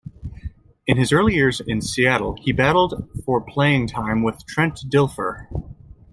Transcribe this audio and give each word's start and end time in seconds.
In 0.87 0.97
his 0.97 1.13
early 1.13 1.35
years 1.35 1.59
in 1.59 1.79
Seattle 1.79 2.35
he 2.41 2.51
battled 2.51 3.07
for 3.23 3.39
playing 3.39 3.85
time 3.85 4.23
with 4.23 4.43
Trent 4.47 4.79
Dilfer. 4.91 5.45